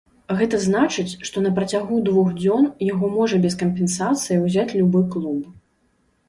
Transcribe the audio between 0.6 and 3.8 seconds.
значыць, што на працягу двух дзён яго можа без